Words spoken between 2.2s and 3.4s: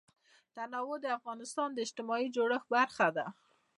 جوړښت برخه ده.